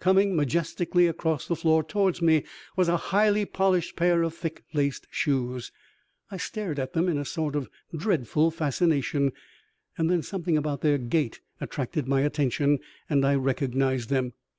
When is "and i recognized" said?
13.08-14.10